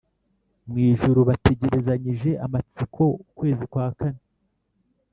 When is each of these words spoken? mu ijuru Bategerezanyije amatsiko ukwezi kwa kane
mu 0.67 0.77
ijuru 0.89 1.19
Bategerezanyije 1.29 2.29
amatsiko 2.45 3.03
ukwezi 3.23 3.63
kwa 3.71 3.87
kane 3.97 4.21